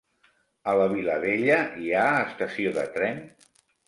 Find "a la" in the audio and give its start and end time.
0.71-0.85